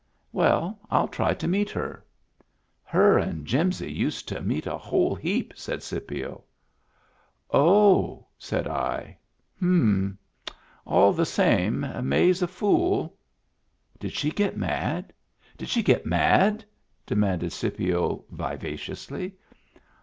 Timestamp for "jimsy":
3.45-3.93